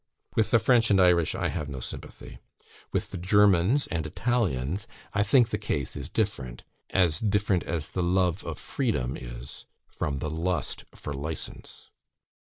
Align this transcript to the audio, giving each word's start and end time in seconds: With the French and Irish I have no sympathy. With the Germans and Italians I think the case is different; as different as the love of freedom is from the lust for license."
With 0.35 0.49
the 0.49 0.57
French 0.57 0.89
and 0.89 0.99
Irish 0.99 1.35
I 1.35 1.49
have 1.49 1.69
no 1.69 1.79
sympathy. 1.79 2.39
With 2.91 3.11
the 3.11 3.19
Germans 3.19 3.85
and 3.85 4.07
Italians 4.07 4.87
I 5.13 5.21
think 5.21 5.49
the 5.49 5.59
case 5.59 5.95
is 5.95 6.09
different; 6.09 6.63
as 6.89 7.19
different 7.19 7.61
as 7.65 7.89
the 7.89 8.01
love 8.01 8.43
of 8.43 8.57
freedom 8.57 9.15
is 9.15 9.65
from 9.85 10.17
the 10.17 10.31
lust 10.31 10.85
for 10.95 11.13
license." 11.13 11.91